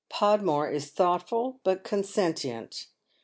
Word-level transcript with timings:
Podmore 0.09 0.67
is 0.67 0.89
thouglitful, 0.89 1.59
but 1.63 1.83
consentient. 1.83 2.87